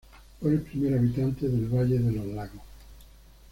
[0.39, 2.63] Fue el primer habitante del valle de los lagos.